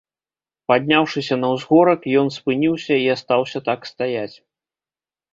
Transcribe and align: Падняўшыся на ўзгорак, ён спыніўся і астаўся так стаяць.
Падняўшыся 0.71 1.35
на 1.41 1.47
ўзгорак, 1.55 2.07
ён 2.21 2.27
спыніўся 2.37 2.95
і 3.01 3.05
астаўся 3.17 3.59
так 3.69 3.85
стаяць. 3.91 4.33